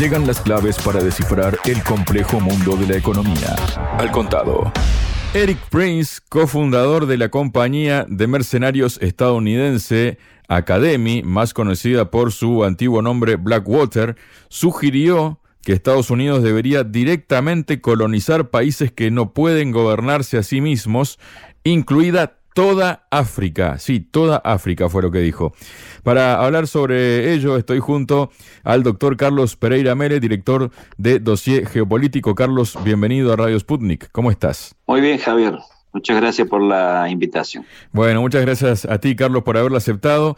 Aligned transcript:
Llegan 0.00 0.26
las 0.26 0.40
claves 0.40 0.78
para 0.78 1.04
descifrar 1.04 1.58
el 1.66 1.84
complejo 1.84 2.40
mundo 2.40 2.74
de 2.74 2.86
la 2.86 2.96
economía. 2.96 3.54
Al 3.98 4.10
contado. 4.10 4.72
Eric 5.34 5.58
Prince, 5.70 6.20
cofundador 6.26 7.04
de 7.04 7.18
la 7.18 7.28
compañía 7.28 8.06
de 8.08 8.26
mercenarios 8.26 8.98
estadounidense 9.02 10.16
Academy, 10.48 11.22
más 11.22 11.52
conocida 11.52 12.10
por 12.10 12.32
su 12.32 12.64
antiguo 12.64 13.02
nombre 13.02 13.36
Blackwater, 13.36 14.16
sugirió 14.48 15.38
que 15.60 15.74
Estados 15.74 16.08
Unidos 16.08 16.42
debería 16.42 16.82
directamente 16.82 17.82
colonizar 17.82 18.48
países 18.48 18.90
que 18.90 19.10
no 19.10 19.34
pueden 19.34 19.70
gobernarse 19.70 20.38
a 20.38 20.42
sí 20.42 20.62
mismos, 20.62 21.18
incluida 21.62 22.39
toda 22.60 23.06
África. 23.10 23.78
Sí, 23.78 24.00
toda 24.00 24.36
África 24.36 24.90
fue 24.90 25.00
lo 25.00 25.10
que 25.10 25.20
dijo. 25.20 25.54
Para 26.02 26.44
hablar 26.44 26.66
sobre 26.66 27.32
ello 27.32 27.56
estoy 27.56 27.78
junto 27.78 28.30
al 28.64 28.82
doctor 28.82 29.16
Carlos 29.16 29.56
Pereira 29.56 29.94
Mere, 29.94 30.20
director 30.20 30.70
de 30.98 31.20
Dossier 31.20 31.66
Geopolítico. 31.66 32.34
Carlos, 32.34 32.76
bienvenido 32.84 33.32
a 33.32 33.36
Radio 33.36 33.58
Sputnik. 33.58 34.10
¿Cómo 34.12 34.30
estás? 34.30 34.74
Muy 34.86 35.00
bien, 35.00 35.16
Javier. 35.16 35.58
Muchas 35.94 36.20
gracias 36.20 36.46
por 36.48 36.60
la 36.60 37.08
invitación. 37.08 37.64
Bueno, 37.92 38.20
muchas 38.20 38.42
gracias 38.42 38.84
a 38.84 38.98
ti, 38.98 39.16
Carlos, 39.16 39.42
por 39.42 39.56
haberlo 39.56 39.78
aceptado. 39.78 40.36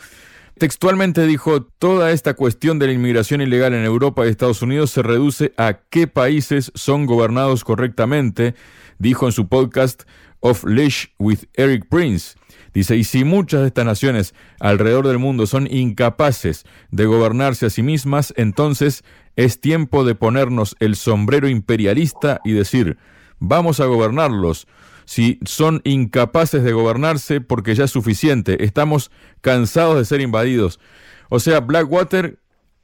Textualmente 0.57 1.27
dijo, 1.27 1.65
toda 1.65 2.13
esta 2.13 2.35
cuestión 2.35 2.79
de 2.79 2.87
la 2.87 2.93
inmigración 2.93 3.41
ilegal 3.41 3.75
en 3.75 3.85
Europa 3.85 4.25
y 4.25 4.29
Estados 4.29 4.63
Unidos 4.63 4.93
se 4.93 5.03
reduce 5.03 5.55
a 5.57 5.81
qué 5.91 6.07
países 6.07 6.71
son 6.77 7.05
gobernados 7.07 7.65
correctamente, 7.65 8.55
dijo 9.01 9.27
en 9.27 9.33
su 9.33 9.49
podcast 9.49 10.05
Of 10.43 10.65
Leash 10.65 11.07
with 11.19 11.45
Eric 11.55 11.89
Prince. 11.89 12.37
Dice, 12.75 12.97
y 12.97 13.05
si 13.05 13.25
muchas 13.25 13.63
de 13.63 13.69
estas 13.69 13.85
naciones 13.85 14.35
alrededor 14.61 15.07
del 15.09 15.19
mundo 15.19 15.47
son 15.47 15.67
incapaces 15.71 16.65
de 16.91 17.07
gobernarse 17.07 17.67
a 17.67 17.71
sí 17.71 17.83
mismas, 17.83 18.33
entonces 18.37 19.05
es 19.37 19.61
tiempo 19.61 20.05
de 20.05 20.15
ponernos 20.15 20.77
el 20.81 20.97
sombrero 20.97 21.49
imperialista 21.49 22.41
y 22.45 22.53
decir, 22.53 22.99
vamos 23.39 23.81
a 23.81 23.87
gobernarlos 23.87 24.67
si 25.05 25.39
son 25.45 25.81
incapaces 25.85 26.63
de 26.63 26.73
gobernarse 26.73 27.41
porque 27.41 27.75
ya 27.75 27.85
es 27.85 27.91
suficiente. 27.91 28.65
Estamos 28.65 29.11
cansados 29.41 29.97
de 29.97 30.05
ser 30.05 30.21
invadidos. 30.21 30.81
O 31.29 31.41
sea, 31.41 31.61
Blackwater 31.61 32.39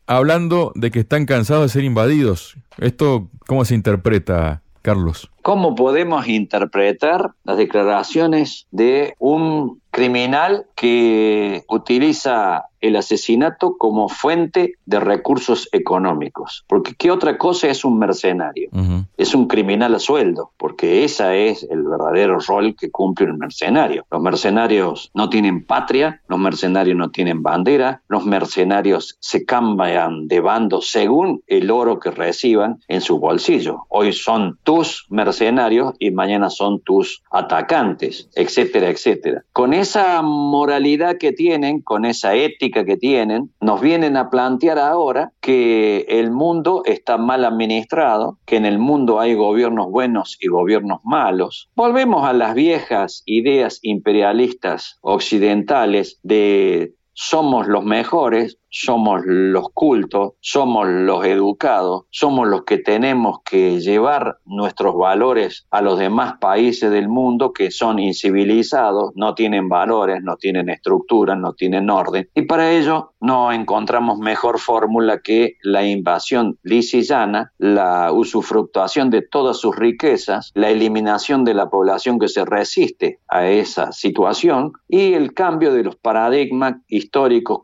hablando 0.06 0.72
de 0.74 0.90
que 0.90 1.00
están 1.00 1.26
cansados 1.26 1.64
de 1.64 1.68
ser 1.68 1.84
invadidos. 1.84 2.56
¿Esto 2.78 3.30
cómo 3.46 3.64
se 3.64 3.74
interpreta, 3.74 4.62
Carlos? 4.82 5.30
¿Cómo 5.42 5.74
podemos 5.74 6.28
interpretar 6.28 7.32
las 7.44 7.56
declaraciones 7.56 8.66
de 8.70 9.14
un 9.18 9.80
criminal 9.90 10.66
que 10.74 11.64
utiliza 11.68 12.67
el 12.80 12.96
asesinato 12.96 13.76
como 13.76 14.08
fuente 14.08 14.74
de 14.86 15.00
recursos 15.00 15.68
económicos. 15.72 16.64
Porque 16.68 16.94
¿qué 16.94 17.10
otra 17.10 17.38
cosa 17.38 17.68
es 17.68 17.84
un 17.84 17.98
mercenario? 17.98 18.70
Es 19.16 19.34
un 19.34 19.46
criminal 19.48 19.94
a 19.94 19.98
sueldo, 19.98 20.52
porque 20.56 21.04
ese 21.04 21.48
es 21.48 21.66
el 21.70 21.82
verdadero 21.82 22.38
rol 22.40 22.76
que 22.76 22.90
cumple 22.90 23.30
un 23.30 23.38
mercenario. 23.38 24.06
Los 24.10 24.22
mercenarios 24.22 25.10
no 25.14 25.28
tienen 25.28 25.64
patria, 25.64 26.22
los 26.28 26.38
mercenarios 26.38 26.96
no 26.96 27.10
tienen 27.10 27.42
bandera, 27.42 28.02
los 28.08 28.24
mercenarios 28.24 29.16
se 29.20 29.44
cambian 29.44 30.28
de 30.28 30.40
bando 30.40 30.80
según 30.80 31.42
el 31.46 31.70
oro 31.70 31.98
que 31.98 32.10
reciban 32.10 32.80
en 32.88 33.00
su 33.00 33.18
bolsillo. 33.18 33.86
Hoy 33.88 34.12
son 34.12 34.58
tus 34.62 35.06
mercenarios 35.08 35.94
y 35.98 36.10
mañana 36.10 36.50
son 36.50 36.80
tus 36.80 37.22
atacantes, 37.30 38.28
etcétera, 38.34 38.88
etcétera. 38.88 39.44
Con 39.52 39.72
esa 39.72 40.22
moralidad 40.22 41.18
que 41.18 41.32
tienen, 41.32 41.80
con 41.80 42.04
esa 42.04 42.34
ética 42.34 42.67
que 42.70 42.96
tienen, 42.96 43.50
nos 43.60 43.80
vienen 43.80 44.16
a 44.16 44.30
plantear 44.30 44.78
ahora 44.78 45.32
que 45.40 46.06
el 46.08 46.30
mundo 46.30 46.82
está 46.84 47.18
mal 47.18 47.44
administrado, 47.44 48.38
que 48.46 48.56
en 48.56 48.66
el 48.66 48.78
mundo 48.78 49.20
hay 49.20 49.34
gobiernos 49.34 49.90
buenos 49.90 50.36
y 50.40 50.48
gobiernos 50.48 51.00
malos. 51.04 51.68
Volvemos 51.74 52.26
a 52.26 52.32
las 52.32 52.54
viejas 52.54 53.22
ideas 53.26 53.78
imperialistas 53.82 54.98
occidentales 55.00 56.18
de 56.22 56.92
somos 57.20 57.66
los 57.66 57.84
mejores, 57.84 58.58
somos 58.70 59.22
los 59.24 59.70
cultos, 59.72 60.34
somos 60.40 60.86
los 60.86 61.24
educados, 61.24 62.04
somos 62.10 62.46
los 62.46 62.64
que 62.64 62.78
tenemos 62.78 63.38
que 63.44 63.80
llevar 63.80 64.38
nuestros 64.44 64.96
valores 64.96 65.66
a 65.70 65.80
los 65.80 65.98
demás 65.98 66.34
países 66.40 66.90
del 66.92 67.08
mundo 67.08 67.52
que 67.52 67.72
son 67.72 67.98
incivilizados, 67.98 69.12
no 69.16 69.34
tienen 69.34 69.68
valores, 69.68 70.22
no 70.22 70.36
tienen 70.36 70.68
estructura, 70.68 71.34
no 71.34 71.54
tienen 71.54 71.90
orden. 71.90 72.28
Y 72.36 72.42
para 72.42 72.70
ello 72.70 73.14
no 73.20 73.52
encontramos 73.52 74.18
mejor 74.18 74.60
fórmula 74.60 75.18
que 75.18 75.56
la 75.62 75.84
invasión 75.84 76.56
lisillana, 76.62 77.52
la 77.58 78.12
usufructuación 78.12 79.10
de 79.10 79.22
todas 79.22 79.56
sus 79.56 79.74
riquezas, 79.74 80.52
la 80.54 80.70
eliminación 80.70 81.42
de 81.42 81.54
la 81.54 81.68
población 81.68 82.20
que 82.20 82.28
se 82.28 82.44
resiste 82.44 83.18
a 83.26 83.48
esa 83.48 83.90
situación 83.90 84.72
y 84.88 85.14
el 85.14 85.34
cambio 85.34 85.72
de 85.72 85.82
los 85.82 85.96
paradigmas 85.96 86.76
históricos, 86.86 87.07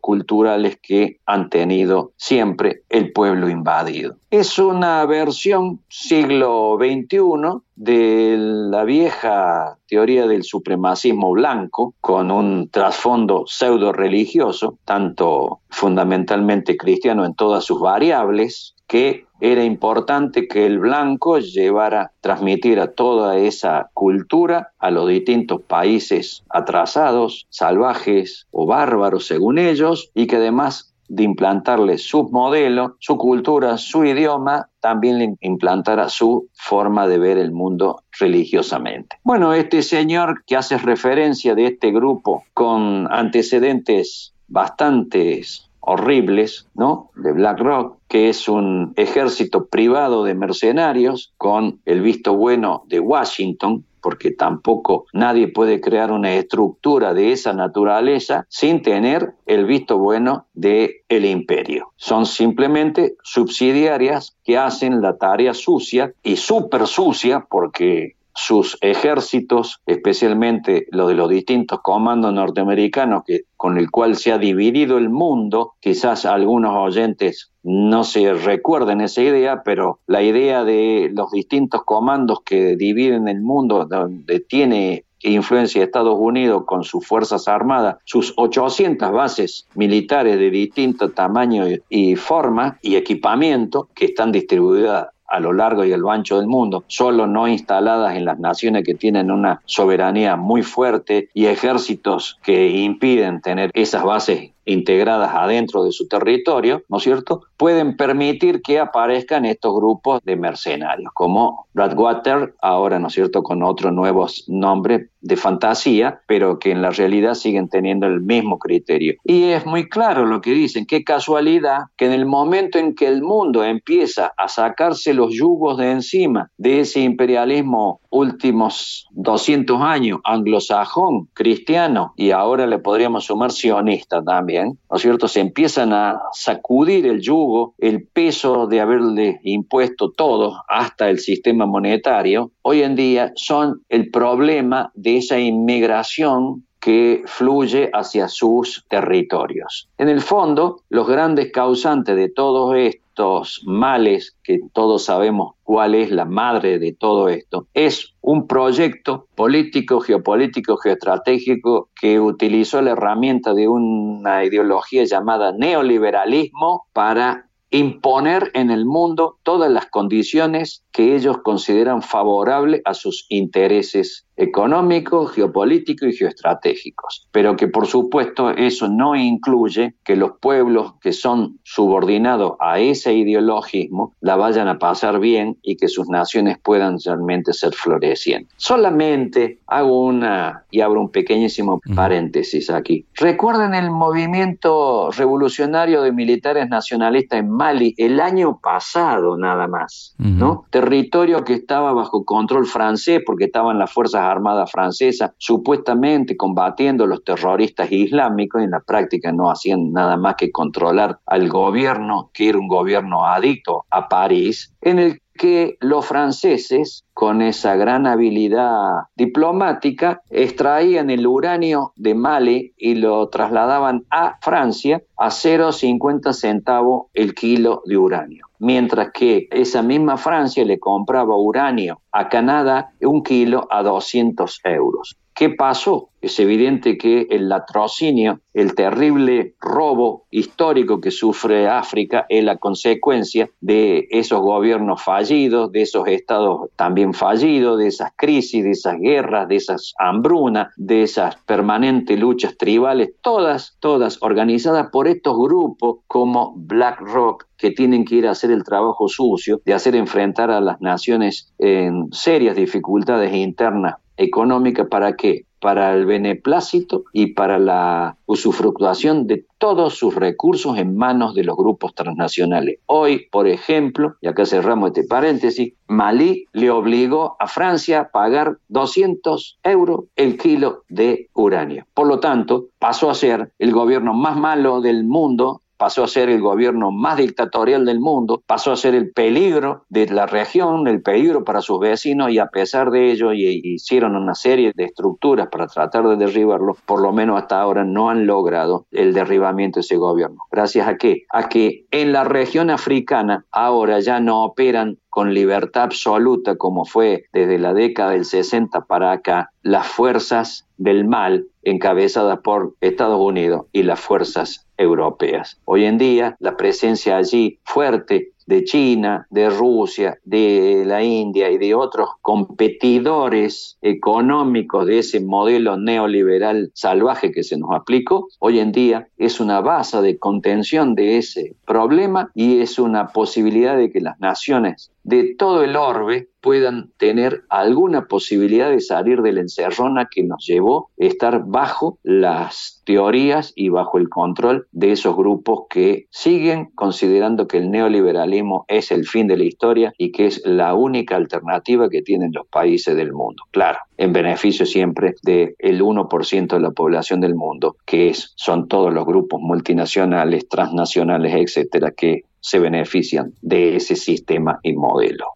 culturales 0.01 0.79
que 0.81 1.19
han 1.27 1.49
tenido 1.49 2.13
siempre 2.17 2.83
el 2.89 3.13
pueblo 3.13 3.49
invadido. 3.49 4.17
Es 4.31 4.59
una 4.59 5.05
versión 5.07 5.81
siglo 5.89 6.77
XXI 6.79 7.61
de 7.77 8.37
la 8.39 8.85
vieja 8.85 9.79
teoría 9.87 10.27
del 10.27 10.43
supremacismo 10.43 11.33
blanco, 11.33 11.95
con 12.01 12.31
un 12.31 12.69
trasfondo 12.69 13.45
pseudo 13.47 13.93
religioso, 13.93 14.79
tanto 14.85 15.61
fundamentalmente 15.71 16.77
cristiano 16.77 17.25
en 17.25 17.35
todas 17.35 17.65
sus 17.65 17.81
variables, 17.81 18.75
que 18.87 19.27
era 19.41 19.65
importante 19.65 20.49
que 20.49 20.67
el 20.67 20.79
blanco 20.79 21.39
llevara, 21.39 22.13
transmitiera 22.21 22.93
toda 22.93 23.37
esa 23.39 23.91
cultura 23.93 24.73
a 24.79 24.91
los 24.91 25.09
distintos 25.09 25.63
países 25.63 26.45
atrasados, 26.49 27.47
salvajes 27.51 28.47
o 28.51 28.67
bárbaros 28.67 29.27
según 29.27 29.59
ellos, 29.59 30.11
y 30.15 30.27
que 30.27 30.37
además 30.37 30.95
de 31.09 31.23
implantarle 31.23 31.99
su 31.99 32.29
modelo, 32.31 32.97
su 32.99 33.19
cultura, 33.19 33.77
su 33.77 34.05
idioma, 34.05 34.69
también 34.81 35.19
le 35.19 35.37
implantara 35.41 36.09
su 36.09 36.49
forma 36.55 37.07
de 37.07 37.19
ver 37.19 37.39
el 37.39 37.53
mundo 37.53 38.03
religiosamente. 38.19 39.19
Bueno, 39.23 39.53
este 39.53 39.83
señor 39.83 40.45
que 40.47 40.57
hace 40.57 40.79
referencia 40.79 41.55
de 41.55 41.67
este 41.67 41.91
grupo 41.93 42.45
con 42.55 43.07
antecedentes 43.13 44.35
bastante 44.49 45.43
horribles, 45.87 46.69
¿no? 46.75 47.11
De 47.15 47.33
BlackRock, 47.33 47.99
que 48.09 48.29
es 48.29 48.49
un 48.49 48.93
ejército 48.97 49.67
privado 49.67 50.25
de 50.25 50.35
mercenarios 50.35 51.33
con 51.37 51.81
el 51.85 52.01
visto 52.01 52.35
bueno 52.35 52.85
de 52.87 53.01
Washington, 53.01 53.85
porque 54.05 54.33
tampoco 54.33 55.07
nadie 55.15 55.49
puede 55.49 55.81
crear 55.81 56.13
una 56.13 56.35
estructura 56.35 57.15
de 57.15 57.33
esa 57.33 57.55
naturaleza 57.55 58.45
sin 58.51 58.83
tener 58.83 59.33
el 59.47 59.65
visto 59.65 59.97
bueno 59.97 60.47
del 60.53 60.91
el 61.09 61.25
imperio. 61.25 61.93
Son 61.97 62.27
simplemente 62.27 63.17
subsidiarias 63.23 64.37
que 64.45 64.59
hacen 64.59 65.01
la 65.01 65.17
tarea 65.17 65.55
sucia 65.55 66.13
y 66.23 66.37
súper 66.37 66.87
sucia 66.87 67.47
porque 67.49 68.17
sus 68.35 68.77
ejércitos, 68.81 69.81
especialmente 69.87 70.87
los 70.91 71.09
de 71.09 71.15
los 71.15 71.29
distintos 71.31 71.81
comandos 71.83 72.33
norteamericanos 72.33 73.23
que, 73.25 73.43
con 73.57 73.79
el 73.79 73.91
cual 73.91 74.17
se 74.17 74.33
ha 74.33 74.39
dividido 74.39 74.99
el 74.99 75.09
mundo, 75.09 75.75
quizás 75.81 76.27
algunos 76.27 76.75
oyentes 76.77 77.51
no 77.63 78.05
se 78.05 78.35
recuerden 78.35 79.01
esa 79.01 79.23
idea, 79.23 79.63
pero 79.65 80.01
la 80.07 80.23
idea 80.23 80.65
de 80.65 81.11
los 81.15 81.31
distintos 81.31 81.83
comandos 81.85 82.41
que 82.45 82.77
dividen 82.77 83.29
el 83.29 83.41
mundo, 83.41 83.87
donde 83.87 84.41
tiene 84.41 85.05
influencia 85.25 85.83
Estados 85.83 86.17
Unidos 86.19 86.65
con 86.67 86.85
sus 86.85 87.07
Fuerzas 87.07 87.49
Armadas, 87.49 87.97
sus 88.05 88.35
800 88.37 89.11
bases 89.11 89.67
militares 89.75 90.39
de 90.39 90.51
distinto 90.51 91.11
tamaño 91.11 91.65
y 91.89 92.17
forma 92.17 92.79
y 92.83 92.97
equipamiento 92.97 93.89
que 93.95 94.07
están 94.07 94.33
distribuidas 94.33 95.09
a 95.35 95.41
lo 95.41 95.53
largo 95.53 95.85
y 95.85 95.93
a 95.93 95.97
lo 95.97 96.13
ancho 96.13 96.39
del 96.39 96.47
mundo, 96.47 96.85
solo 96.87 97.27
no 97.27 97.49
instaladas 97.49 98.15
en 98.15 98.25
las 98.25 98.39
naciones 98.39 98.85
que 98.85 98.95
tienen 98.95 99.33
una 99.33 99.61
soberanía 99.65 100.37
muy 100.37 100.63
fuerte 100.63 101.29
y 101.35 101.47
ejércitos 101.47 102.39
que 102.43 102.69
impiden 102.69 103.41
tener 103.41 103.73
esas 103.75 104.05
bases 104.05 104.54
integradas 104.65 105.35
adentro 105.35 105.85
de 105.85 105.93
su 105.93 106.09
territorio, 106.09 106.83
¿no 106.89 106.99
es 106.99 107.03
cierto?, 107.03 107.43
pueden 107.57 107.97
permitir 107.97 108.63
que 108.63 108.79
aparezcan 108.79 109.45
estos 109.45 109.75
grupos 109.75 110.21
de 110.25 110.37
mercenarios, 110.37 111.11
como 111.15 111.67
Bradwater, 111.73 112.55
ahora, 112.61 112.99
¿no 112.99 113.09
es 113.09 113.15
cierto?, 113.15 113.43
con 113.43 113.63
otro 113.63 113.91
nuevo 113.91 114.27
nombre 114.49 115.09
de 115.21 115.37
fantasía, 115.37 116.21
pero 116.27 116.59
que 116.59 116.71
en 116.71 116.83
la 116.83 116.91
realidad 116.91 117.35
siguen 117.35 117.69
teniendo 117.69 118.07
el 118.07 118.21
mismo 118.21 118.59
criterio. 118.59 119.15
Y 119.25 119.45
es 119.45 119.65
muy 119.65 119.89
claro 119.89 120.27
lo 120.27 120.43
que 120.43 120.51
dicen, 120.51 120.85
qué 120.85 121.03
casualidad 121.03 121.85
que 121.97 122.05
en 122.07 122.13
el 122.13 122.27
momento 122.27 122.79
en 122.79 122.95
que 122.95 123.07
el 123.07 123.23
mundo 123.23 123.65
empieza 123.65 124.33
a 124.37 124.49
sacarse 124.49 125.15
los 125.15 125.35
yugos 125.35 125.79
de 125.79 125.93
encima 125.93 126.51
de 126.59 126.81
ese 126.81 127.01
imperialismo 127.01 128.01
últimos 128.11 129.09
200 129.13 129.81
años, 129.81 130.21
anglosajón, 130.25 131.29
cristiano, 131.33 132.13
y 132.17 132.31
ahora 132.31 132.67
le 132.67 132.79
podríamos 132.79 133.25
sumar 133.25 133.51
sionista 133.51 134.23
también, 134.23 134.54
también, 134.55 134.79
¿no 134.91 134.97
es? 134.97 135.33
Se 135.33 135.41
empiezan 135.41 135.93
a 135.93 136.21
sacudir 136.33 137.07
el 137.07 137.21
yugo, 137.21 137.75
el 137.79 138.07
peso 138.07 138.67
de 138.67 138.81
haberle 138.81 139.41
impuesto 139.43 140.11
todo 140.11 140.63
hasta 140.69 141.11
el 141.11 141.19
sistema 141.19 141.67
monetario, 141.67 142.51
hoy 142.63 142.83
en 142.83 142.97
día 142.97 143.33
son 143.37 143.83
el 143.89 144.11
problema 144.11 144.91
de 144.95 145.19
esa 145.19 145.39
inmigración 145.39 146.65
que 146.81 147.23
fluye 147.25 147.91
hacia 147.95 148.29
sus 148.29 148.85
territorios. 148.91 149.89
En 149.97 150.11
el 150.11 150.21
fondo, 150.21 150.83
los 150.91 151.09
grandes 151.09 151.51
causantes 151.51 152.15
de 152.15 152.29
todos 152.29 152.75
estos 153.15 153.63
males, 153.65 154.37
que 154.43 154.59
todos 154.73 155.05
sabemos 155.05 155.55
cuál 155.63 155.95
es 155.95 156.11
la 156.11 156.25
madre 156.25 156.81
de 156.81 156.93
todo 156.93 157.29
esto, 157.29 157.69
es 157.73 158.13
un 158.21 158.49
proyecto 158.49 159.29
político, 159.37 160.01
geopolítico, 160.01 160.77
geoestratégico 160.79 161.91
que 162.01 162.19
utilizó 162.19 162.83
la 162.83 162.91
herramienta 162.91 163.55
de 163.55 163.69
una 163.69 164.45
ideología 164.45 165.05
llamada 165.05 165.53
neoliberalismo 165.53 166.87
para 166.93 167.49
imponer 167.71 168.51
en 168.55 168.71
el 168.71 168.85
mundo 168.85 169.39
todas 169.45 169.71
las 169.71 169.87
condiciones 169.87 170.85
que 170.91 171.15
ellos 171.15 171.39
consideran 171.45 172.03
favorables 172.03 172.83
a 172.85 172.95
sus 172.95 173.27
intereses 173.29 174.27
económicos, 174.37 175.33
geopolíticos 175.33 176.09
y 176.09 176.17
geoestratégicos. 176.17 177.29
Pero 177.33 177.57
que 177.57 177.69
por 177.69 177.87
supuesto 177.87 178.51
eso 178.51 178.89
no 178.89 179.15
incluye 179.15 179.95
que 180.05 180.17
los 180.17 180.33
pueblos 180.41 180.95
que 181.01 181.13
son 181.13 181.59
subordinados 181.63 182.55
a 182.61 182.79
ese 182.81 183.15
ideologismo 183.15 184.15
la 184.21 184.37
vayan 184.37 184.69
a 184.69 184.79
pasar 184.79 185.21
bien 185.21 185.59
y 185.63 185.77
que 185.77 185.89
sus 185.89 186.09
naciones 186.09 186.59
puedan 186.63 186.99
realmente 187.05 187.53
ser 187.53 187.73
florecientes. 187.73 188.53
Solamente 188.57 189.61
hago 189.67 190.05
una 190.05 190.65
y 190.71 190.81
abro 190.81 191.01
un 191.01 191.11
pequeñísimo 191.11 191.81
paréntesis 191.95 192.71
aquí. 192.71 193.07
Recuerden 193.15 193.75
el 193.75 193.91
movimiento 193.91 195.11
revolucionario 195.11 196.03
de 196.03 196.13
militares 196.13 196.69
nacionalistas 196.69 197.41
en 197.41 197.51
Mali 197.51 197.95
el 197.97 198.21
año 198.21 198.59
pasado 198.61 199.37
nada 199.37 199.67
más, 199.69 200.15
¿no? 200.19 200.65
Territorio 200.71 201.45
que 201.45 201.55
estaba 201.55 201.93
bajo 201.93 202.25
control 202.25 202.67
francés 202.67 203.23
porque 203.25 203.45
estaban 203.45 203.79
las 203.79 203.93
fuerzas 203.93 204.24
Armada 204.31 204.67
Francesa, 204.67 205.35
supuestamente 205.39 206.37
combatiendo 206.37 207.05
a 207.05 207.07
los 207.07 207.25
terroristas 207.25 207.91
islámicos, 207.91 208.63
en 208.63 208.71
la 208.71 208.81
práctica 208.81 209.33
no 209.33 209.51
hacían 209.51 209.93
nada 209.93 210.17
más 210.17 210.37
que 210.37 210.51
controlar 210.51 211.19
al 211.27 211.49
gobierno, 211.49 212.31
que 212.33 212.49
era 212.49 212.59
un 212.59 212.69
gobierno 212.69 213.27
adicto 213.27 213.85
a 213.91 214.09
París, 214.09 214.73
en 214.81 214.99
el 214.99 215.21
que 215.37 215.77
los 215.81 216.07
franceses, 216.07 217.05
con 217.13 217.43
esa 217.43 217.75
gran 217.77 218.07
habilidad 218.07 219.05
diplomática, 219.17 220.23
extraían 220.31 221.11
el 221.11 221.27
uranio 221.27 221.93
de 221.97 222.15
Mali 222.15 222.73
y 222.77 222.95
lo 222.95 223.29
trasladaban 223.29 224.05
a 224.11 224.39
Francia 224.41 225.03
a 225.17 225.29
0,50 225.29 226.33
centavos 226.33 227.07
el 227.15 227.35
kilo 227.35 227.83
de 227.85 227.97
uranio. 227.97 228.47
Mientras 228.65 229.11
que 229.13 229.47
esa 229.51 229.83
misma 229.83 230.17
Francia 230.17 230.65
le 230.65 230.79
compraba 230.79 231.37
uranio 231.37 232.01
a 232.11 232.31
Canadá 232.31 232.95
un 233.03 233.23
kilo 233.23 233.69
a 233.71 233.83
200 233.83 234.63
euros. 234.65 235.19
¿Qué 235.35 235.51
pasó? 235.51 236.11
Es 236.21 236.39
evidente 236.39 236.97
que 236.97 237.27
el 237.29 237.49
latrocinio, 237.49 238.41
el 238.55 238.77
terrible 238.77 239.57
robo 239.61 240.27
histórico 240.31 241.01
que 241.01 241.11
sufre 241.11 241.69
África 241.69 242.25
es 242.29 242.45
la 242.45 242.57
consecuencia 242.57 243.51
de 243.61 244.07
esos 244.11 244.41
gobiernos 244.41 245.03
fallidos, 245.03 245.73
de 245.73 245.83
esos 245.83 246.07
estados 246.07 246.71
también 246.77 247.15
fallidos, 247.15 247.79
de 247.79 247.89
esas 247.89 248.13
crisis, 248.17 248.63
de 248.63 248.71
esas 248.71 248.99
guerras, 249.01 249.49
de 249.49 249.57
esas 249.57 249.93
hambrunas, 249.99 250.69
de 250.77 251.03
esas 251.03 251.35
permanentes 251.45 252.19
luchas 252.19 252.57
tribales, 252.57 253.11
todas, 253.21 253.77
todas 253.81 254.23
organizadas 254.23 254.89
por 254.93 255.09
estos 255.09 255.37
grupos 255.37 255.99
como 256.07 256.55
BlackRock, 256.57 257.45
que 257.59 257.71
tienen 257.71 258.05
que 258.05 258.17
ir 258.17 258.27
a 258.27 258.33
hacer 258.33 258.51
el 258.51 258.65
trabajo 258.65 259.09
sucio 259.09 259.61
de 259.65 259.75
hacer 259.75 259.95
enfrentar 259.95 260.51
a 260.51 260.61
las 260.61 260.81
naciones 260.81 261.53
en 261.59 262.13
serias 262.13 262.57
dificultades 262.57 263.35
internas 263.35 263.97
económica 264.17 264.87
para 264.87 265.17
qué? 265.17 265.47
Para 265.61 265.95
el 265.95 266.05
beneplácito 266.05 267.05
y 267.13 267.29
para 267.29 267.59
la 267.59 268.19
usufructuación 268.27 269.27
de 269.27 269.47
todos 269.57 269.95
sus 269.95 270.15
recursos 270.15 270.77
en 270.77 270.95
manos 270.95 271.35
de 271.35 271.43
los 271.43 271.57
grupos 271.57 271.95
transnacionales. 271.95 272.81
Hoy, 272.85 273.29
por 273.31 273.49
ejemplo, 273.49 274.17
y 274.21 274.27
acá 274.27 274.45
cerramos 274.45 274.89
este 274.89 275.05
paréntesis, 275.05 275.73
Malí 275.87 276.47
le 276.53 276.71
obligó 276.71 277.37
a 277.39 277.47
Francia 277.47 278.01
a 278.01 278.09
pagar 278.11 278.59
200 278.69 279.59
euros 279.63 280.05
el 280.17 280.37
kilo 280.37 280.83
de 280.89 281.31
uranio. 281.33 281.87
Por 281.95 282.09
lo 282.09 282.21
tanto, 282.21 282.67
pasó 282.79 283.09
a 283.09 283.15
ser 283.15 283.53
el 283.59 283.73
gobierno 283.73 284.13
más 284.13 284.37
malo 284.37 284.83
del 284.83 285.05
mundo 285.05 285.63
pasó 285.77 286.05
a 286.05 286.09
ser 286.09 286.29
el 286.29 286.41
gobierno 286.41 286.91
más 286.91 287.17
dictatorial 287.17 287.85
del 287.85 288.01
mundo, 288.01 288.43
pasó 288.47 288.73
a 288.73 288.77
ser 288.77 288.95
el 288.95 289.11
peligro 289.11 289.85
de 289.89 290.07
la 290.07 290.27
región, 290.27 290.87
el 290.89 291.03
peligro 291.03 291.45
para 291.45 291.61
sus 291.61 291.81
vecinos 291.81 292.31
y 292.31 292.39
a 292.39 292.47
pesar 292.47 292.91
de 292.91 293.11
ello 293.11 293.33
y, 293.33 293.61
hicieron 293.65 294.17
una 294.17 294.35
serie 294.35 294.73
de 294.75 294.85
estructuras 294.85 295.49
para 295.49 295.67
tratar 295.67 296.07
de 296.09 296.17
derribarlo, 296.17 296.77
por 296.87 297.01
lo 297.01 297.13
menos 297.13 297.41
hasta 297.41 297.61
ahora 297.61 297.85
no 297.85 298.11
han 298.11 298.27
logrado 298.27 298.87
el 298.91 299.13
derribamiento 299.15 299.79
de 299.79 299.83
ese 299.83 299.97
gobierno. 299.97 300.39
¿Gracias 300.51 300.87
a 300.87 300.97
qué? 300.97 301.25
A 301.31 301.49
que 301.49 301.87
en 301.91 302.13
la 302.13 302.25
región 302.25 302.71
africana 302.71 303.45
ahora 303.51 304.01
ya 304.01 304.21
no 304.21 304.45
operan 304.45 304.99
con 305.15 305.33
libertad 305.33 305.85
absoluta 305.85 306.57
como 306.57 306.85
fue 306.85 307.27
desde 307.33 307.59
la 307.59 307.73
década 307.73 308.11
del 308.11 308.25
60 308.25 308.81
para 308.87 309.13
acá 309.13 309.51
las 309.63 309.87
fuerzas 309.87 310.67
del 310.77 311.07
mal 311.07 311.47
encabezadas 311.63 312.41
por 312.41 312.75
Estados 312.81 313.21
Unidos 313.21 313.67
y 313.73 313.85
las 313.85 314.01
fuerzas 314.01 314.64
europeas. 314.77 315.61
Hoy 315.65 315.85
en 315.85 315.99
día 315.99 316.37
la 316.41 316.57
presencia 316.57 317.17
allí 317.17 317.59
fuerte 317.65 318.33
de 318.47 318.65
China, 318.65 319.27
de 319.31 319.49
Rusia, 319.49 320.19
de 320.25 320.85
la 320.87 321.03
India 321.03 321.51
y 321.51 321.59
de 321.59 321.75
otros 321.75 322.09
competidores 322.21 323.79
económicos 323.81 324.87
de 324.87 324.99
ese 324.99 325.21
modelo 325.21 325.77
neoliberal 325.77 326.71
salvaje 326.75 327.33
que 327.33 327.43
se 327.43 327.57
nos 327.57 327.71
aplicó, 327.73 328.29
hoy 328.39 328.59
en 328.59 328.73
día 328.73 329.09
es 329.17 329.41
una 329.41 329.61
base 329.61 330.01
de 330.03 330.19
contención 330.19 330.95
de 330.95 331.19
ese 331.19 331.55
problema 331.67 332.31
y 332.35 332.61
es 332.61 332.79
una 332.79 333.09
posibilidad 333.09 333.77
de 333.77 333.91
que 333.91 334.01
las 334.01 334.19
naciones 334.21 334.91
de 335.05 335.35
todo 335.37 335.63
el 335.63 335.77
orbe 335.77 336.29
puedan 336.41 336.91
tener 336.99 337.45
alguna 337.49 338.07
posibilidad 338.07 338.71
de 338.71 338.81
salir 338.81 339.23
de 339.23 339.33
la 339.33 339.41
encerrona 339.41 340.09
que 340.11 340.23
nos 340.25 340.45
llevó 340.47 340.91
a 341.01 341.05
estar 341.05 341.45
bajo 341.47 341.99
las 342.03 342.83
teorías 342.85 343.53
y 343.57 343.71
bajo 343.71 343.99
el 343.99 344.11
control 344.11 344.67
de 344.73 344.93
esos 344.93 345.17
grupos 345.17 345.65
que 345.71 346.07
siguen 346.11 346.71
considerando 346.75 347.47
que 347.47 347.59
el 347.59 347.71
neoliberalismo 347.71 348.67
es 348.69 348.91
el 348.93 349.07
fin 349.07 349.27
de 349.27 349.39
la 349.39 349.45
historia 349.45 349.93
y 349.97 350.13
que 350.13 350.27
es 350.27 350.43
la 350.45 350.75
única 350.75 351.17
alternativa 351.17 351.89
que 351.89 352.03
tienen 352.03 352.33
los 352.35 352.47
países 352.47 352.95
del 352.95 353.13
mundo. 353.13 353.45
Claro, 353.51 353.79
en 353.97 354.13
beneficio 354.13 354.67
siempre 354.67 355.15
del 355.23 355.55
1% 355.59 356.47
de 356.49 356.61
la 356.61 356.71
población 356.73 357.21
del 357.21 357.35
mundo, 357.35 357.77
que 357.87 358.11
es, 358.11 358.33
son 358.37 358.69
todos 358.69 358.93
los 358.93 359.07
grupos 359.07 359.41
multinacionales, 359.41 360.49
transnacionales, 360.49 361.35
etcétera, 361.35 361.93
que 361.93 362.25
se 362.45 362.59
benefician 362.59 363.33
de 363.41 363.77
ese 363.77 363.97
sistema 363.97 364.61
y 364.63 364.75
modelo. 364.75 365.29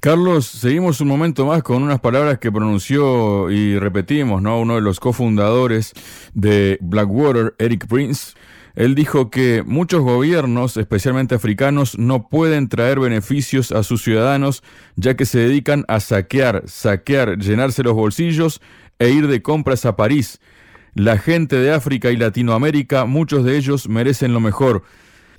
Carlos, 0.00 0.44
seguimos 0.44 1.00
un 1.00 1.08
momento 1.08 1.46
más 1.46 1.62
con 1.62 1.82
unas 1.82 1.98
palabras 2.00 2.38
que 2.40 2.52
pronunció 2.52 3.50
y 3.50 3.78
repetimos, 3.78 4.42
¿no? 4.42 4.60
Uno 4.60 4.74
de 4.74 4.82
los 4.82 5.00
cofundadores 5.00 5.94
de 6.34 6.76
Blackwater, 6.82 7.54
Eric 7.58 7.86
Prince. 7.86 8.34
Él 8.74 8.94
dijo 8.94 9.30
que 9.30 9.62
muchos 9.64 10.02
gobiernos, 10.02 10.76
especialmente 10.76 11.34
africanos, 11.34 11.98
no 11.98 12.28
pueden 12.28 12.68
traer 12.68 13.00
beneficios 13.00 13.72
a 13.72 13.82
sus 13.82 14.02
ciudadanos 14.02 14.62
ya 14.94 15.16
que 15.16 15.24
se 15.24 15.38
dedican 15.38 15.86
a 15.88 16.00
saquear, 16.00 16.64
saquear, 16.66 17.38
llenarse 17.38 17.82
los 17.82 17.94
bolsillos 17.94 18.60
e 18.98 19.08
ir 19.08 19.26
de 19.26 19.40
compras 19.40 19.86
a 19.86 19.96
París. 19.96 20.38
La 20.94 21.16
gente 21.16 21.56
de 21.56 21.72
África 21.72 22.10
y 22.10 22.18
Latinoamérica, 22.18 23.06
muchos 23.06 23.42
de 23.42 23.56
ellos 23.56 23.88
merecen 23.88 24.34
lo 24.34 24.40
mejor. 24.40 24.82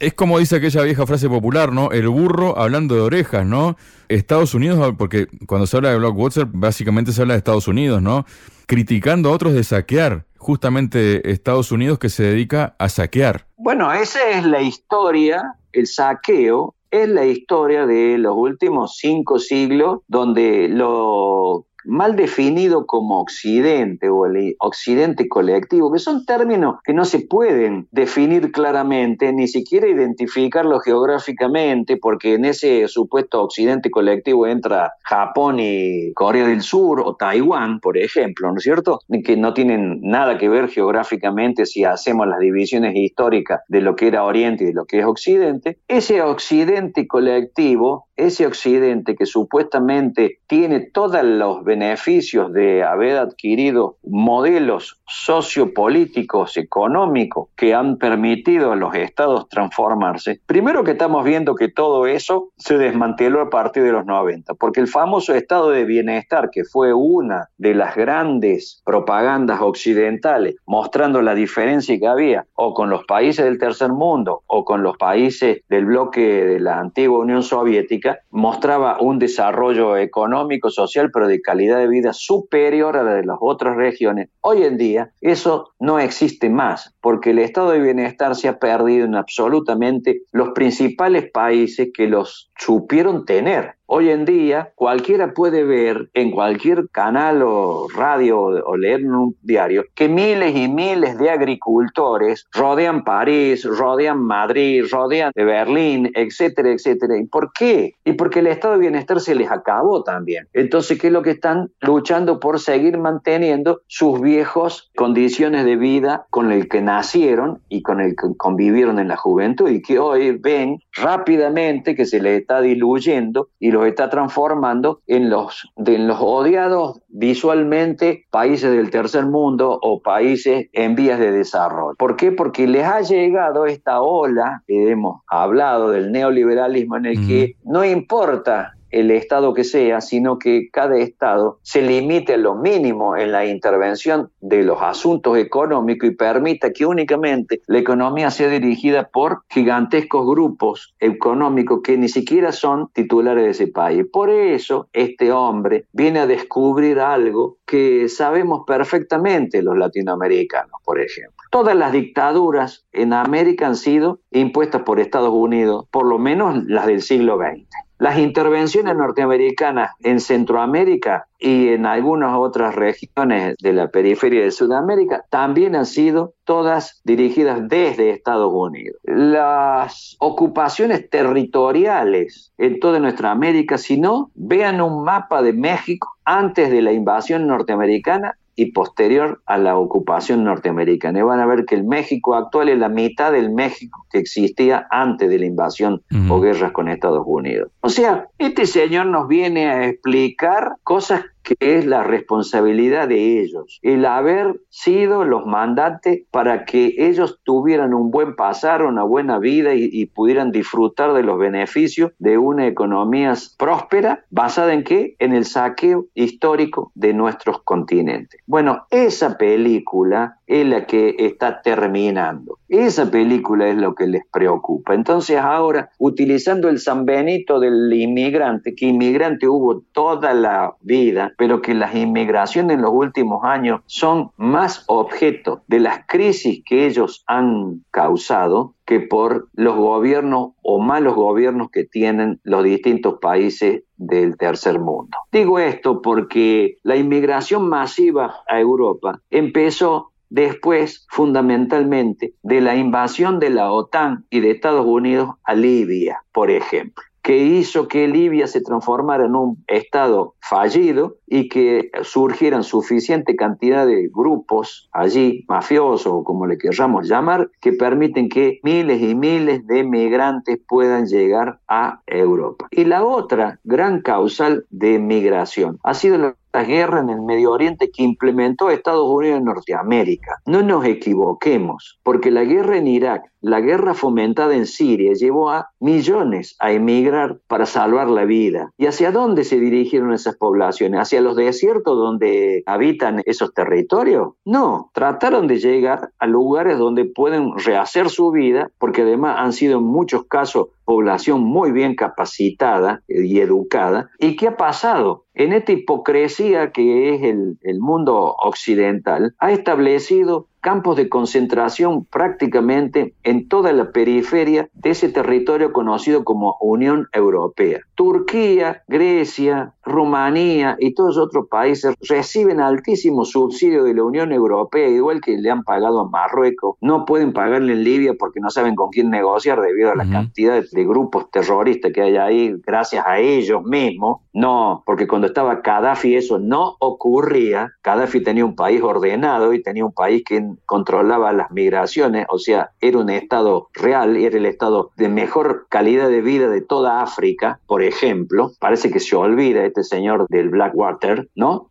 Es 0.04 0.14
como 0.14 0.38
dice 0.38 0.58
aquella 0.58 0.82
vieja 0.82 1.08
frase 1.08 1.30
popular, 1.30 1.72
¿no? 1.72 1.92
El 1.92 2.10
burro 2.10 2.60
hablando 2.60 2.94
de 2.94 3.00
orejas, 3.00 3.46
¿no? 3.46 3.78
Estados 4.10 4.54
Unidos, 4.54 4.96
porque 4.98 5.28
cuando 5.48 5.66
se 5.66 5.78
habla 5.78 5.92
de 5.92 5.98
Blockwater, 5.98 6.46
básicamente 6.46 7.14
se 7.14 7.22
habla 7.22 7.36
de 7.36 7.38
Estados 7.38 7.70
Unidos, 7.70 8.02
¿no? 8.02 8.26
Criticando 8.68 9.30
a 9.30 9.32
otros 9.32 9.54
de 9.54 9.64
saquear, 9.64 10.26
justamente 10.38 11.32
Estados 11.32 11.72
Unidos 11.72 12.00
que 12.00 12.10
se 12.10 12.24
dedica 12.24 12.76
a 12.80 12.90
saquear. 12.90 13.48
Bueno, 13.56 13.94
esa 13.94 14.30
es 14.32 14.44
la 14.44 14.62
historia, 14.62 15.56
el 15.72 15.88
saqueo 15.88 16.76
es 16.92 17.08
la 17.08 17.26
historia 17.26 17.86
de 17.86 18.18
los 18.18 18.36
últimos 18.36 18.98
cinco 18.98 19.40
siglos, 19.40 20.02
donde 20.10 20.68
lo 20.68 21.66
mal 21.86 22.16
definido 22.16 22.86
como 22.86 23.20
occidente 23.20 24.10
o 24.10 24.26
el 24.26 24.56
occidente 24.60 25.28
colectivo, 25.28 25.92
que 25.92 26.00
son 26.00 26.26
términos 26.26 26.76
que 26.84 26.94
no 26.94 27.06
se 27.06 27.20
pueden 27.20 27.88
definir 27.92 28.52
claramente, 28.52 29.34
ni 29.34 29.48
siquiera 29.48 29.88
identificarlo 29.88 30.80
geográficamente, 30.80 31.98
porque 31.98 32.36
en 32.36 32.46
ese 32.46 32.88
supuesto 32.88 33.44
occidente 33.44 33.90
colectivo 33.92 34.48
entra 34.48 34.94
Japón 35.04 35.58
y 35.60 36.14
Corea 36.14 36.48
del 36.48 36.62
Sur 36.62 37.02
o 37.02 37.16
Taiwán, 37.16 37.80
por 37.80 37.98
ejemplo, 37.98 38.52
¿no 38.52 38.58
es 38.58 38.64
cierto? 38.64 39.00
Que 39.24 39.38
no 39.38 39.54
tienen 39.54 40.00
nada 40.02 40.38
que 40.38 40.50
ver 40.50 40.70
geográficamente 40.70 41.66
si 41.66 41.84
hacemos 41.84 42.28
las 42.28 42.40
divisiones 42.40 42.96
históricas 42.96 43.62
de 43.68 43.82
lo 43.82 43.96
que 43.96 44.08
era 44.08 44.24
Oriente 44.24 44.64
y 44.64 44.68
de 44.68 44.74
lo 44.74 44.86
que 44.86 45.00
es 45.00 45.06
Occidente. 45.06 45.78
Ese 45.88 46.22
occidente 46.22 47.08
colectivo 47.08 48.08
ese 48.16 48.46
Occidente 48.46 49.16
que 49.16 49.26
supuestamente 49.26 50.40
tiene 50.48 50.82
todos 50.82 51.24
los 51.24 51.64
beneficios 51.64 52.54
de 52.54 52.84
haber 52.84 53.18
adquirido 53.18 53.98
modelos 54.04 55.02
sociopolíticos, 55.08 56.58
económicos, 56.58 57.50
que 57.56 57.74
han 57.74 57.98
permitido 57.98 58.72
a 58.72 58.76
los 58.76 58.96
estados 58.96 59.48
transformarse, 59.50 60.40
primero 60.46 60.84
que 60.84 60.92
estamos 60.92 61.24
viendo 61.24 61.56
que 61.56 61.70
todo 61.70 62.06
eso 62.08 62.50
se 62.58 62.78
desmanteló 62.78 63.42
a 63.42 63.50
partir 63.50 63.84
de 63.84 63.92
los 63.92 64.06
90, 64.06 64.54
porque 64.56 64.82
el 64.82 64.88
famoso 64.88 65.34
estado 65.34 65.70
de 65.70 65.86
bienestar, 65.86 66.50
que 66.52 66.64
fue 66.64 66.94
una 66.94 67.50
de 67.58 67.74
las 67.74 67.96
grandes 67.96 68.82
propagandas 68.86 69.62
occidentales, 69.62 70.56
mostrando 70.66 71.22
la 71.22 71.36
diferencia 71.36 71.98
que 72.00 72.08
había, 72.08 72.46
o 72.56 72.74
con 72.74 72.90
los 72.90 73.06
países 73.06 73.46
del 73.46 73.58
tercer 73.58 73.92
mundo, 73.92 74.44
o 74.48 74.66
con 74.66 74.84
los 74.84 74.98
países 74.98 75.62
del 75.70 75.86
bloque 75.86 76.46
de 76.46 76.60
la 76.60 76.80
antigua 76.80 77.20
Unión 77.20 77.44
Soviética, 77.44 78.03
mostraba 78.30 78.98
un 79.00 79.20
desarrollo 79.20 79.98
económico, 79.98 80.70
social, 80.70 81.12
pero 81.12 81.28
de 81.28 81.42
calidad 81.42 81.80
de 81.80 81.88
vida 81.88 82.14
superior 82.14 82.98
a 82.98 83.04
la 83.04 83.14
de 83.14 83.26
las 83.26 83.38
otras 83.40 83.76
regiones. 83.76 84.30
Hoy 84.42 84.64
en 84.64 84.78
día 84.78 85.12
eso 85.22 85.74
no 85.80 86.00
existe 86.00 86.50
más, 86.50 86.96
porque 87.02 87.32
el 87.32 87.40
estado 87.40 87.72
de 87.72 87.80
bienestar 87.80 88.36
se 88.36 88.48
ha 88.48 88.60
perdido 88.60 89.06
en 89.06 89.16
absolutamente 89.16 90.22
los 90.32 90.50
principales 90.50 91.30
países 91.32 91.90
que 91.94 92.08
los 92.08 92.52
supieron 92.58 93.26
tener. 93.26 93.76
Hoy 93.86 94.10
en 94.10 94.24
día 94.24 94.72
cualquiera 94.76 95.34
puede 95.34 95.66
ver 95.66 96.10
en 96.14 96.32
cualquier 96.32 96.90
canal 96.90 97.42
o 97.44 97.88
radio 97.94 98.40
o 98.40 98.78
leer 98.78 99.02
en 99.02 99.14
un 99.14 99.36
diario 99.42 99.84
que 99.94 100.08
miles 100.08 100.56
y 100.56 100.70
miles 100.70 101.18
de 101.18 101.30
agricultores 101.30 102.48
rodean 102.54 103.04
París, 103.04 103.66
rodean 103.66 104.24
Madrid, 104.24 104.86
rodean 104.90 105.32
Berlín, 105.36 106.10
etcétera, 106.16 106.72
etcétera. 106.72 107.18
¿Y 107.18 107.26
por 107.26 107.52
qué? 107.52 107.96
Y 108.06 108.14
porque 108.14 108.40
el 108.40 108.48
estado 108.48 108.76
de 108.76 108.80
bienestar 108.80 109.20
se 109.20 109.36
les 109.36 109.52
acabó 109.52 110.04
también. 110.04 110.48
Entonces, 110.54 110.98
¿qué 111.00 111.08
es 111.08 111.14
lo 111.14 111.22
que 111.22 111.32
están 111.32 111.70
luchando 111.82 112.40
por 112.40 112.62
seguir 112.62 112.98
manteniendo 112.98 113.82
sus 113.88 114.22
viejos 114.22 114.92
condiciones 114.96 115.66
de 115.66 115.76
vida 115.76 116.26
con 116.30 116.54
el 116.54 116.70
que 116.70 116.82
nacieron 116.82 117.60
y 117.68 117.82
con 117.82 118.00
el 118.00 118.16
que 118.16 118.28
convivieron 118.38 118.98
en 119.00 119.10
la 119.10 119.18
juventud 119.18 119.70
y 119.70 119.82
que 119.82 120.00
hoy 120.00 120.32
ven 120.38 120.80
rápidamente 120.94 121.96
que 121.96 122.06
se 122.06 122.22
les 122.22 122.40
está 122.40 122.62
diluyendo 122.62 123.50
y 123.60 123.73
los 123.74 123.86
está 123.88 124.10
transformando 124.10 125.02
en 125.08 125.30
los, 125.30 125.70
en 125.86 126.08
los 126.08 126.20
odiados 126.22 127.02
visualmente 127.10 128.26
países 128.30 128.72
del 128.72 128.90
tercer 128.90 129.26
mundo 129.26 129.80
o 129.82 130.02
países 130.02 130.68
en 130.72 130.96
vías 130.96 131.20
de 131.20 131.32
desarrollo. 131.32 131.96
¿Por 131.98 132.16
qué? 132.16 132.32
Porque 132.32 132.68
les 132.68 132.86
ha 132.86 133.02
llegado 133.02 133.66
esta 133.66 134.02
ola, 134.02 134.64
que 134.68 134.90
hemos 134.90 135.22
hablado 135.28 135.90
del 135.90 136.12
neoliberalismo, 136.12 136.98
en 136.98 137.06
el 137.08 137.28
que 137.28 137.56
no 137.64 137.84
importa 137.84 138.74
el 138.94 139.12
Estado 139.12 139.54
que 139.54 139.64
sea, 139.64 140.02
sino 140.02 140.38
que 140.38 140.70
cada 140.72 140.98
Estado 140.98 141.60
se 141.64 141.82
limite 141.82 142.36
a 142.36 142.38
lo 142.38 142.56
mínimo 142.56 143.18
en 143.18 143.32
la 143.32 143.46
intervención 143.46 144.30
de 144.40 144.64
los 144.64 144.82
asuntos 144.82 145.38
económicos 145.38 146.10
y 146.10 146.16
permita 146.16 146.72
que 146.72 146.86
únicamente 146.86 147.62
la 147.68 147.80
economía 147.80 148.30
sea 148.30 148.50
dirigida 148.50 149.10
por 149.10 149.42
gigantescos 149.50 150.26
grupos 150.28 150.94
económicos 151.00 151.82
que 151.84 151.98
ni 151.98 152.08
siquiera 152.08 152.52
son 152.52 152.90
titulares 152.94 153.44
de 153.44 153.50
ese 153.50 153.68
país. 153.68 154.06
Por 154.12 154.30
eso 154.30 154.88
este 154.94 155.32
hombre 155.32 155.86
viene 155.92 156.20
a 156.20 156.28
descubrir 156.28 157.00
algo 157.00 157.58
que 157.66 158.08
sabemos 158.10 158.62
perfectamente 158.68 159.64
los 159.64 159.76
latinoamericanos, 159.76 160.80
por 160.86 161.02
ejemplo. 161.02 161.34
Todas 161.50 161.76
las 161.76 161.92
dictaduras 161.92 162.86
en 162.92 163.14
América 163.14 163.66
han 163.66 163.76
sido 163.76 164.20
impuestas 164.32 164.84
por 164.84 165.00
Estados 165.00 165.34
Unidos, 165.34 165.86
por 165.92 166.06
lo 166.06 166.20
menos 166.20 166.64
las 166.66 166.86
del 166.86 167.02
siglo 167.02 167.38
XX. 167.38 167.68
Las 168.04 168.18
intervenciones 168.18 168.98
norteamericanas 168.98 169.92
en 170.02 170.20
Centroamérica 170.20 171.28
y 171.40 171.70
en 171.70 171.86
algunas 171.86 172.36
otras 172.38 172.76
regiones 172.76 173.56
de 173.62 173.72
la 173.72 173.88
periferia 173.92 174.44
de 174.44 174.52
Sudamérica 174.52 175.24
también 175.30 175.74
han 175.74 175.86
sido 175.86 176.34
todas 176.44 177.00
dirigidas 177.06 177.66
desde 177.70 178.10
Estados 178.10 178.52
Unidos. 178.54 178.98
Las 179.04 180.18
ocupaciones 180.20 181.10
territoriales 181.10 182.52
en 182.58 182.82
toda 182.82 183.00
nuestra 183.00 183.32
América, 183.32 183.78
si 183.78 183.98
no, 183.98 184.32
vean 184.36 184.82
un 184.82 185.06
mapa 185.06 185.42
de 185.42 185.54
México 185.54 186.10
antes 186.26 186.72
de 186.72 186.82
la 186.82 186.92
invasión 186.92 187.48
norteamericana 187.48 188.36
y 188.56 188.72
posterior 188.72 189.42
a 189.46 189.58
la 189.58 189.78
ocupación 189.78 190.44
norteamericana. 190.44 191.20
Y 191.20 191.24
van 191.24 191.40
a 191.40 191.46
ver 191.46 191.66
que 191.66 191.76
el 191.76 191.84
México 191.84 192.36
actual 192.36 192.70
es 192.70 192.78
la 192.78 192.90
mitad 192.90 193.32
del 193.32 193.52
México 193.52 194.06
que 194.12 194.20
existía 194.20 194.88
antes 194.92 195.30
de 195.30 195.40
la 195.40 195.46
invasión 195.46 196.02
o 196.30 196.40
guerras 196.40 196.72
con 196.72 196.88
Estados 196.88 197.24
Unidos. 197.26 197.72
O 197.82 197.90
sea, 197.90 198.28
este 198.38 198.66
señor 198.66 199.08
nos 199.08 199.28
viene 199.28 199.70
a 199.70 199.88
explicar 199.88 200.76
cosas 200.84 201.22
que 201.44 201.56
es 201.60 201.86
la 201.86 202.04
responsabilidad 202.04 203.08
de 203.08 203.42
ellos, 203.42 203.80
el 203.82 204.06
haber 204.06 204.60
sido 204.70 205.26
los 205.26 205.46
mandantes 205.46 206.24
para 206.32 206.66
que 206.66 206.96
ellos 206.98 207.40
tuvieran 207.44 207.94
un 207.94 208.12
buen 208.12 208.36
pasar, 208.36 208.84
una 208.84 209.04
buena 209.04 209.40
vida 209.40 209.74
y, 209.76 210.04
pudieran 210.14 210.52
disfrutar 210.52 211.14
de 211.14 211.24
los 211.24 211.40
beneficios 211.40 212.12
de 212.20 212.38
una 212.38 212.68
economía 212.68 213.34
próspera, 213.58 214.26
basada 214.30 214.74
en 214.74 214.84
qué? 214.84 215.16
En 215.20 215.34
el 215.34 215.46
saqueo 215.46 216.06
histórico 216.14 216.92
de 216.94 217.14
nuestros 217.14 217.62
continentes. 217.64 218.42
Bueno, 218.46 218.86
esa 218.90 219.38
película 219.38 220.38
es 220.48 220.68
la 220.68 220.86
que 220.86 221.16
está 221.18 221.62
terminando. 221.62 222.60
Esa 222.70 223.10
película 223.10 223.68
es 223.68 223.78
lo 223.78 223.96
que 223.96 224.08
les 224.08 224.24
preocupa. 224.32 224.94
Entonces 224.94 225.38
ahora, 225.38 225.90
utilizando 225.98 226.70
el 226.70 226.80
San 226.80 227.06
Benito 227.06 227.60
del 227.60 227.92
inmigrante, 227.94 228.76
que 228.76 228.88
inmigrante 228.88 229.48
hubo 229.48 229.82
toda 229.92 230.34
la 230.34 230.76
vida, 230.82 231.33
pero 231.38 231.62
que 231.62 231.74
las 231.74 231.96
inmigraciones 231.96 232.76
en 232.76 232.82
los 232.82 232.92
últimos 232.92 233.44
años 233.44 233.82
son 233.86 234.32
más 234.38 234.84
objeto 234.88 235.64
de 235.68 235.80
las 235.80 236.06
crisis 236.08 236.64
que 236.66 236.86
ellos 236.86 237.24
han 237.28 237.84
causado 237.92 238.76
que 238.86 239.00
por 239.00 239.48
los 239.54 239.76
gobiernos 239.76 240.52
o 240.62 240.80
malos 240.80 241.16
gobiernos 241.16 241.70
que 241.72 241.86
tienen 241.86 242.40
los 242.44 242.64
distintos 242.64 243.20
países 243.20 243.84
del 243.98 244.38
tercer 244.38 244.80
mundo. 244.80 245.18
Digo 245.32 245.60
esto 245.60 246.02
porque 246.02 246.78
la 246.84 246.96
inmigración 246.96 247.70
masiva 247.70 248.36
a 248.48 248.60
Europa 248.60 249.22
empezó 249.30 250.12
después 250.30 251.06
fundamentalmente 251.10 252.34
de 252.42 252.60
la 252.60 252.76
invasión 252.76 253.40
de 253.40 253.52
la 253.52 253.72
OTAN 253.72 254.26
y 254.30 254.40
de 254.40 254.52
Estados 254.52 254.86
Unidos 254.86 255.36
a 255.44 255.54
Libia, 255.54 256.24
por 256.32 256.50
ejemplo 256.50 257.04
que 257.24 257.38
hizo 257.38 257.88
que 257.88 258.08
Libia 258.08 258.48
se 258.48 258.62
transformara 258.62 259.26
en 259.26 259.36
un 259.36 259.64
estado 259.68 260.36
fallido 260.42 261.18
y 261.26 261.48
que 261.48 261.90
surgieran 262.04 262.64
suficiente 262.64 263.36
cantidad 263.36 263.88
de 263.88 264.10
grupos 264.14 264.90
allí, 264.92 265.46
mafiosos 265.48 266.06
o 266.14 266.24
como 266.24 266.46
le 266.46 266.58
queramos 266.58 267.08
llamar, 267.08 267.50
que 267.62 267.72
permiten 267.72 268.28
que 268.28 268.60
miles 268.62 269.02
y 269.02 269.16
miles 269.16 269.66
de 269.66 269.84
migrantes 269.86 270.60
puedan 270.68 271.08
llegar 271.08 271.60
a 271.68 272.02
Europa. 272.06 272.68
Y 272.72 272.84
la 272.84 273.06
otra 273.06 273.60
gran 273.64 274.02
causal 274.02 274.66
de 274.70 275.00
migración 275.00 275.80
ha 275.84 275.94
sido 275.94 276.18
la 276.18 276.36
guerra 276.62 277.00
en 277.00 277.10
el 277.10 277.22
Medio 277.24 277.52
Oriente 277.52 277.90
que 277.90 278.04
implementó 278.04 278.70
Estados 278.70 279.10
Unidos 279.10 279.40
en 279.40 279.46
Norteamérica. 279.46 280.38
No 280.46 280.62
nos 280.62 280.86
equivoquemos, 280.86 282.00
porque 282.04 282.30
la 282.30 282.44
guerra 282.44 282.78
en 282.78 282.86
Irak, 282.86 283.24
la 283.42 283.60
guerra 283.60 283.96
fomentada 283.96 284.56
en 284.56 284.68
Siria, 284.68 285.14
llevó 285.14 285.50
a 285.50 285.70
millones 285.80 286.56
a 286.60 286.72
emigrar 286.72 287.40
para 287.48 287.66
salvar 287.66 288.08
la 288.08 288.26
vida. 288.26 288.70
¿Y 288.78 288.86
hacia 288.86 289.12
dónde 289.12 289.44
se 289.44 289.60
dirigieron 289.60 290.14
esas 290.14 290.38
poblaciones? 290.38 291.02
¿Hacia 291.02 291.22
los 291.22 291.36
desiertos 291.36 291.98
donde 291.98 292.62
habitan 292.68 293.24
esos 293.26 293.54
territorios? 293.54 294.34
No, 294.46 294.92
trataron 294.94 295.48
de 295.48 295.58
llegar 295.58 296.12
a 296.20 296.28
lugares 296.28 296.78
donde 296.78 297.06
pueden 297.06 297.58
rehacer 297.58 298.10
su 298.10 298.32
vida, 298.32 298.70
porque 298.78 299.02
además 299.02 299.38
han 299.40 299.54
sido 299.54 299.80
en 299.80 299.86
muchos 299.86 300.26
casos 300.26 300.68
población 300.86 301.42
muy 301.42 301.72
bien 301.72 301.96
capacitada 301.96 303.02
y 303.08 303.40
educada. 303.40 304.10
¿Y 304.20 304.36
qué 304.36 304.50
ha 304.50 304.58
pasado? 304.58 305.26
En 305.34 305.54
esta 305.54 305.72
hipocresía 305.72 306.72
que 306.72 307.16
es 307.16 307.24
el, 307.24 307.58
el 307.62 307.80
mundo 307.80 308.36
occidental, 308.40 309.36
ha 309.40 309.52
establecido 309.52 310.48
campos 310.64 310.96
de 310.96 311.10
concentración 311.10 312.06
prácticamente 312.06 313.14
en 313.24 313.50
toda 313.50 313.74
la 313.74 313.92
periferia 313.92 314.70
de 314.74 314.92
ese 314.92 315.10
territorio 315.10 315.74
conocido 315.74 316.24
como 316.24 316.56
Unión 316.62 317.10
Europea. 317.12 317.82
Turquía, 317.96 318.82
Grecia, 318.88 319.74
Rumanía 319.84 320.78
y 320.80 320.94
todos 320.94 321.18
otros 321.18 321.48
países 321.50 321.94
reciben 322.08 322.62
altísimos 322.62 323.32
subsidios 323.32 323.84
de 323.84 323.94
la 323.94 324.04
Unión 324.04 324.32
Europea, 324.32 324.88
igual 324.88 325.20
que 325.20 325.38
le 325.38 325.52
han 325.52 325.64
pagado 325.64 326.00
a 326.00 326.10
Marruecos. 326.10 326.78
No 326.80 327.04
pueden 327.04 327.34
pagarle 327.34 327.74
en 327.74 327.84
Libia 327.84 328.14
porque 328.18 328.40
no 328.40 328.50
saben 328.50 328.76
con 328.76 328.90
quién 328.90 329.10
negociar 329.10 329.60
debido 329.60 329.92
a 329.92 329.96
la 329.96 330.10
cantidad 330.10 330.64
de, 330.64 330.86
grupos 330.86 331.30
terroristas 331.30 331.92
que 331.92 332.02
hay 332.02 332.16
ahí, 332.16 332.56
gracias 332.66 333.06
a 333.06 333.20
ellos 333.20 333.64
mismos. 333.64 334.22
No, 334.32 334.82
porque 334.86 335.08
cuando 335.08 335.28
estaba 335.28 335.56
Gaddafi 335.56 336.16
eso 336.16 336.40
no 336.40 336.78
ocurría. 336.80 337.74
Gaddafi 337.84 338.24
tenía 338.24 338.46
un 338.46 338.56
país 338.56 338.82
ordenado 338.82 339.54
y 339.54 339.62
tenía 339.62 339.86
un 339.86 339.92
país 339.92 340.24
que 340.26 340.53
controlaba 340.66 341.34
las 341.34 341.52
migraciones, 341.52 342.26
o 342.30 342.38
sea, 342.38 342.72
era 342.82 343.00
un 343.00 343.10
Estado 343.10 343.70
real, 343.74 344.18
era 344.18 344.38
el 344.38 344.46
Estado 344.46 344.92
de 344.98 345.10
mejor 345.10 345.68
calidad 345.70 346.10
de 346.10 346.22
vida 346.22 346.50
de 346.50 346.62
toda 346.62 347.02
África, 347.02 347.60
por 347.68 347.84
ejemplo. 347.84 348.52
Parece 348.60 348.92
que 348.92 349.00
se 349.00 349.16
olvida 349.16 349.66
este 349.66 349.84
señor 349.84 350.28
del 350.30 350.50
Blackwater, 350.50 351.30
¿no? 351.36 351.70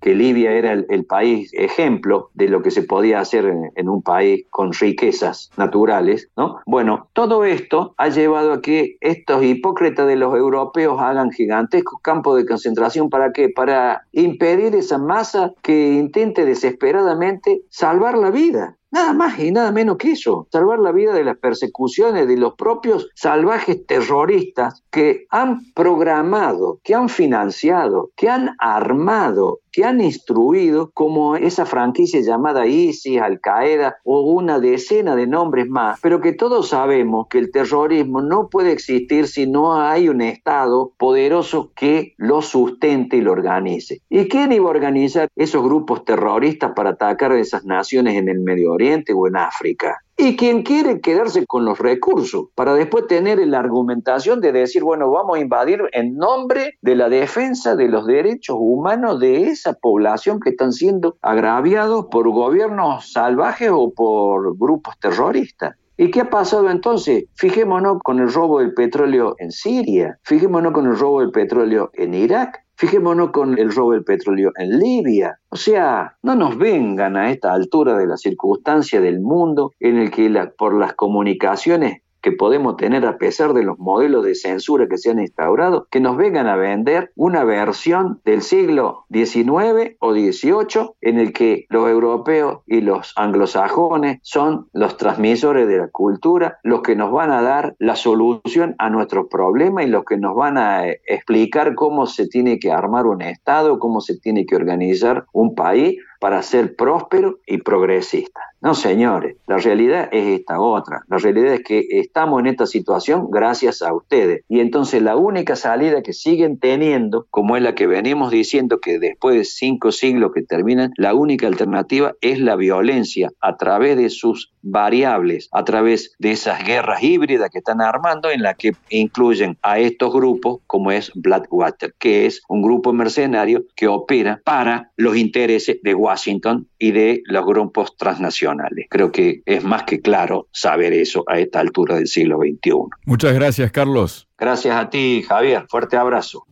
Que 0.00 0.14
Libia 0.14 0.52
era 0.52 0.72
el, 0.72 1.04
país 1.08 1.50
ejemplo 1.54 2.30
de 2.34 2.48
lo 2.48 2.60
que 2.62 2.70
se 2.70 2.82
podía 2.82 3.20
hacer 3.20 3.46
en, 3.74 3.88
un 3.88 4.02
país 4.02 4.44
con 4.50 4.72
riquezas 4.72 5.50
naturales, 5.56 6.28
¿no? 6.36 6.58
Bueno, 6.66 7.08
todo 7.14 7.44
esto 7.44 7.94
ha 7.96 8.08
llevado 8.08 8.52
a 8.52 8.60
que 8.60 8.96
estos 9.00 9.42
hipócritas 9.42 10.06
de 10.06 10.16
los 10.16 10.34
europeos 10.34 11.00
hagan 11.00 11.30
gigantescos 11.30 12.00
campos 12.02 12.36
de 12.36 12.46
concentración. 12.46 13.08
¿Para 13.08 13.32
qué? 13.32 13.48
Para 13.48 14.02
impedir 14.12 14.74
esa 14.74 14.98
masa 14.98 15.52
que 15.62 15.94
intente 15.94 16.44
desesperadamente 16.44 17.62
salvar 17.70 18.17
la 18.20 18.30
vida. 18.30 18.78
Nada 18.90 19.12
más 19.12 19.38
y 19.38 19.50
nada 19.50 19.70
menos 19.70 19.98
que 19.98 20.12
eso, 20.12 20.48
salvar 20.50 20.78
la 20.78 20.92
vida 20.92 21.12
de 21.12 21.24
las 21.24 21.36
persecuciones 21.36 22.26
de 22.26 22.38
los 22.38 22.54
propios 22.54 23.10
salvajes 23.14 23.84
terroristas 23.86 24.82
que 24.90 25.26
han 25.30 25.72
programado, 25.74 26.80
que 26.82 26.94
han 26.94 27.10
financiado, 27.10 28.10
que 28.16 28.30
han 28.30 28.56
armado 28.58 29.60
que 29.78 29.84
han 29.84 30.00
instruido 30.00 30.90
como 30.92 31.36
esa 31.36 31.64
franquicia 31.64 32.20
llamada 32.20 32.66
ISIS, 32.66 33.20
Al 33.20 33.40
Qaeda 33.40 33.98
o 34.02 34.22
una 34.22 34.58
decena 34.58 35.14
de 35.14 35.28
nombres 35.28 35.68
más, 35.68 36.00
pero 36.02 36.20
que 36.20 36.32
todos 36.32 36.70
sabemos 36.70 37.28
que 37.28 37.38
el 37.38 37.52
terrorismo 37.52 38.20
no 38.20 38.48
puede 38.48 38.72
existir 38.72 39.28
si 39.28 39.46
no 39.46 39.80
hay 39.80 40.08
un 40.08 40.20
Estado 40.20 40.92
poderoso 40.98 41.70
que 41.76 42.14
lo 42.16 42.42
sustente 42.42 43.18
y 43.18 43.20
lo 43.20 43.30
organice. 43.30 44.02
¿Y 44.08 44.26
quién 44.26 44.50
iba 44.50 44.66
a 44.66 44.70
organizar 44.70 45.28
esos 45.36 45.62
grupos 45.62 46.04
terroristas 46.04 46.72
para 46.74 46.90
atacar 46.90 47.30
a 47.30 47.38
esas 47.38 47.64
naciones 47.64 48.16
en 48.16 48.28
el 48.28 48.40
Medio 48.40 48.76
O 49.14 49.26
en 49.26 49.36
África? 49.36 49.98
y 50.20 50.36
quien 50.36 50.64
quiere 50.64 51.00
quedarse 51.00 51.46
con 51.46 51.64
los 51.64 51.78
recursos 51.78 52.46
para 52.56 52.74
después 52.74 53.06
tener 53.06 53.38
la 53.46 53.60
argumentación 53.60 54.40
de 54.40 54.50
decir, 54.50 54.82
bueno, 54.82 55.12
vamos 55.12 55.36
a 55.36 55.40
invadir 55.40 55.80
en 55.92 56.16
nombre 56.16 56.76
de 56.82 56.96
la 56.96 57.08
defensa 57.08 57.76
de 57.76 57.88
los 57.88 58.04
derechos 58.04 58.56
humanos 58.58 59.20
de 59.20 59.44
esa 59.44 59.74
población 59.74 60.40
que 60.40 60.50
están 60.50 60.72
siendo 60.72 61.16
agraviados 61.22 62.06
por 62.10 62.28
gobiernos 62.30 63.12
salvajes 63.12 63.70
o 63.72 63.92
por 63.92 64.58
grupos 64.58 64.98
terroristas. 64.98 65.76
¿Y 65.96 66.10
qué 66.10 66.22
ha 66.22 66.30
pasado 66.30 66.68
entonces? 66.68 67.26
Fijémonos 67.34 67.98
con 68.02 68.18
el 68.18 68.32
robo 68.32 68.58
del 68.58 68.74
petróleo 68.74 69.36
en 69.38 69.52
Siria, 69.52 70.18
fijémonos 70.24 70.72
con 70.72 70.86
el 70.86 70.98
robo 70.98 71.20
del 71.20 71.30
petróleo 71.30 71.90
en 71.94 72.14
Irak, 72.14 72.64
Fijémonos 72.78 73.32
con 73.32 73.58
el 73.58 73.74
robo 73.74 73.90
del 73.90 74.04
petróleo 74.04 74.52
en 74.54 74.78
Libia. 74.78 75.40
O 75.48 75.56
sea, 75.56 76.16
no 76.22 76.36
nos 76.36 76.56
vengan 76.56 77.16
a 77.16 77.32
esta 77.32 77.52
altura 77.52 77.98
de 77.98 78.06
la 78.06 78.16
circunstancia 78.16 79.00
del 79.00 79.18
mundo 79.18 79.72
en 79.80 79.98
el 79.98 80.12
que 80.12 80.30
por 80.56 80.78
las 80.78 80.94
comunicaciones 80.94 82.02
que 82.22 82.32
podemos 82.32 82.76
tener 82.76 83.06
a 83.06 83.18
pesar 83.18 83.52
de 83.52 83.62
los 83.62 83.78
modelos 83.78 84.24
de 84.24 84.34
censura 84.34 84.88
que 84.88 84.98
se 84.98 85.10
han 85.10 85.18
instaurado, 85.18 85.86
que 85.90 86.00
nos 86.00 86.16
vengan 86.16 86.46
a 86.46 86.56
vender 86.56 87.12
una 87.16 87.44
versión 87.44 88.20
del 88.24 88.42
siglo 88.42 89.04
XIX 89.12 89.96
o 90.00 90.12
XVIII 90.12 90.92
en 91.00 91.18
el 91.18 91.32
que 91.32 91.66
los 91.68 91.88
europeos 91.88 92.60
y 92.66 92.80
los 92.80 93.12
anglosajones 93.16 94.18
son 94.22 94.68
los 94.72 94.96
transmisores 94.96 95.68
de 95.68 95.78
la 95.78 95.88
cultura, 95.88 96.58
los 96.62 96.82
que 96.82 96.96
nos 96.96 97.12
van 97.12 97.30
a 97.30 97.42
dar 97.42 97.76
la 97.78 97.96
solución 97.96 98.74
a 98.78 98.90
nuestros 98.90 99.26
problemas 99.28 99.84
y 99.84 99.88
los 99.88 100.04
que 100.04 100.16
nos 100.16 100.34
van 100.34 100.58
a 100.58 100.88
eh, 100.88 101.00
explicar 101.06 101.74
cómo 101.74 102.06
se 102.06 102.26
tiene 102.28 102.58
que 102.58 102.72
armar 102.72 103.06
un 103.06 103.22
Estado, 103.22 103.78
cómo 103.78 104.00
se 104.00 104.18
tiene 104.18 104.46
que 104.46 104.56
organizar 104.56 105.26
un 105.32 105.54
país 105.54 105.98
para 106.20 106.42
ser 106.42 106.74
próspero 106.76 107.38
y 107.46 107.58
progresista. 107.58 108.40
No, 108.60 108.74
señores, 108.74 109.36
la 109.46 109.58
realidad 109.58 110.08
es 110.10 110.40
esta 110.40 110.60
otra. 110.60 111.04
La 111.08 111.18
realidad 111.18 111.54
es 111.54 111.62
que 111.62 111.86
estamos 111.90 112.40
en 112.40 112.48
esta 112.48 112.66
situación 112.66 113.30
gracias 113.30 113.82
a 113.82 113.94
ustedes. 113.94 114.42
Y 114.48 114.58
entonces 114.58 115.00
la 115.00 115.14
única 115.14 115.54
salida 115.54 116.02
que 116.02 116.12
siguen 116.12 116.58
teniendo, 116.58 117.28
como 117.30 117.56
es 117.56 117.62
la 117.62 117.76
que 117.76 117.86
venimos 117.86 118.32
diciendo 118.32 118.80
que 118.80 118.98
después 118.98 119.36
de 119.36 119.44
cinco 119.44 119.92
siglos 119.92 120.32
que 120.34 120.42
terminan, 120.42 120.90
la 120.96 121.14
única 121.14 121.46
alternativa 121.46 122.14
es 122.20 122.40
la 122.40 122.56
violencia 122.56 123.30
a 123.40 123.56
través 123.56 123.96
de 123.96 124.10
sus 124.10 124.52
variables, 124.60 125.48
a 125.52 125.64
través 125.64 126.16
de 126.18 126.32
esas 126.32 126.64
guerras 126.64 127.00
híbridas 127.02 127.50
que 127.50 127.58
están 127.58 127.80
armando 127.80 128.28
en 128.28 128.42
la 128.42 128.54
que 128.54 128.72
incluyen 128.90 129.56
a 129.62 129.78
estos 129.78 130.12
grupos 130.12 130.62
como 130.66 130.90
es 130.90 131.12
Blackwater, 131.14 131.94
que 131.96 132.26
es 132.26 132.42
un 132.48 132.62
grupo 132.62 132.92
mercenario 132.92 133.64
que 133.76 133.86
opera 133.86 134.40
para 134.44 134.90
los 134.96 135.16
intereses 135.16 135.78
de 135.80 135.94
Washington 135.94 136.66
y 136.76 136.90
de 136.90 137.22
los 137.24 137.46
grupos 137.46 137.96
transnacionales. 137.96 138.47
Creo 138.88 139.12
que 139.12 139.42
es 139.46 139.64
más 139.64 139.84
que 139.84 140.00
claro 140.00 140.48
saber 140.52 140.92
eso 140.92 141.24
a 141.26 141.38
esta 141.38 141.60
altura 141.60 141.96
del 141.96 142.06
siglo 142.06 142.38
XXI. 142.38 142.72
Muchas 143.04 143.34
gracias, 143.34 143.70
Carlos. 143.70 144.28
Gracias 144.38 144.76
a 144.76 144.90
ti, 144.90 145.24
Javier. 145.26 145.66
Fuerte 145.68 145.96
abrazo. 145.96 146.44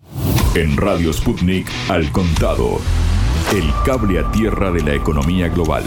En 0.55 0.77
Radio 0.77 1.13
Sputnik, 1.13 1.69
al 1.89 2.11
contado. 2.13 2.79
El 3.55 3.71
cable 3.85 4.19
a 4.19 4.31
tierra 4.33 4.71
de 4.71 4.83
la 4.83 4.95
economía 4.95 5.49
global. 5.49 5.85